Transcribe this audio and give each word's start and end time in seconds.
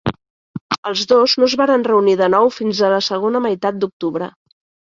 Els 0.91 1.03
dos 1.11 1.35
no 1.43 1.49
es 1.51 1.55
varen 1.61 1.85
reunir 1.89 2.17
de 2.23 2.31
nou 2.37 2.51
fins 2.57 2.81
a 2.89 2.93
la 2.97 3.03
segona 3.11 3.45
meitat 3.49 3.81
d'octubre. 3.85 4.33